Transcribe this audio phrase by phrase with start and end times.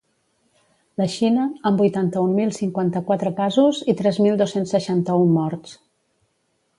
[1.01, 5.77] La Xina, amb vuitanta-un mil cinquanta-quatre casos i tres mil dos-cents seixanta-un morts.